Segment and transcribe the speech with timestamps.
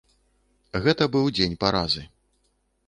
[0.85, 2.03] Гэта быў дзень паразы.